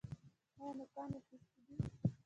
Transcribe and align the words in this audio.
ایا 0.57 0.69
نوکان 0.77 1.09
یې 1.15 1.19
اخیستي 1.21 1.61
دي؟ 1.67 1.75